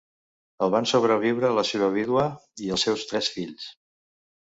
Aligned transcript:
El 0.67 0.71
van 0.75 0.87
sobreviure 0.91 1.53
la 1.59 1.65
seva 1.73 1.91
vídua 1.99 2.27
i 2.67 2.75
els 2.79 2.89
seus 2.91 3.09
tres 3.15 3.33
fills. 3.39 3.73